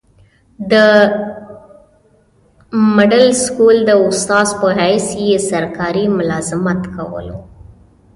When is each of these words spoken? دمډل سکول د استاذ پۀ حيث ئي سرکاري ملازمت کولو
دمډل 0.71 3.25
سکول 3.45 3.77
د 3.85 3.91
استاذ 4.07 4.47
پۀ 4.59 4.67
حيث 4.79 5.05
ئي 5.21 5.29
سرکاري 5.49 6.05
ملازمت 6.17 6.81
کولو 6.95 7.37